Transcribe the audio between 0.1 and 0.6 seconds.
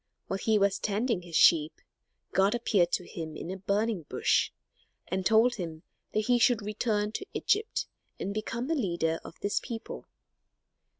While he